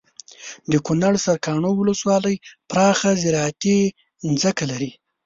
دکنړ 0.73 1.13
سرکاڼو 1.25 1.71
ولسوالي 1.75 2.35
پراخه 2.69 3.11
زراعتي 3.23 3.79
ځمکې 4.41 4.65
لري 4.71 4.91